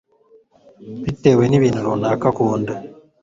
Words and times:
bitewe 1.03 1.43
nibintu 1.47 1.85
runaka 1.85 2.25
akunda 2.31 2.73